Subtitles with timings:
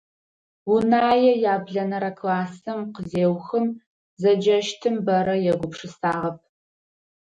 [0.73, 3.65] Унае яблэнэрэ классыр къызеухым,
[4.21, 6.37] зэджэщтым бэрэ егупшысагъэп.